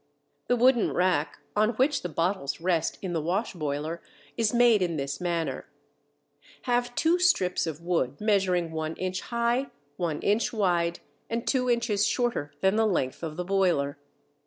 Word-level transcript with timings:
The 0.47 0.55
wooden 0.55 0.91
rack, 0.93 1.37
on 1.55 1.73
which 1.75 2.01
the 2.01 2.09
bottles 2.09 2.59
rest 2.59 2.97
in 3.03 3.13
the 3.13 3.21
washboiler, 3.21 4.01
is 4.35 4.51
made 4.51 4.81
in 4.81 4.97
this 4.97 5.21
manner: 5.21 5.67
Have 6.63 6.95
two 6.95 7.19
strips 7.19 7.67
of 7.67 7.83
wood 7.83 8.19
measuring 8.19 8.71
1 8.71 8.95
inch 8.95 9.21
high, 9.21 9.67
1 9.97 10.23
inch 10.23 10.51
wide, 10.51 11.01
and 11.29 11.45
2 11.45 11.69
inches 11.69 12.07
shorter 12.07 12.51
than 12.61 12.77
the 12.77 12.87
length 12.87 13.21
of 13.21 13.37
the 13.37 13.45
boiler. 13.45 13.99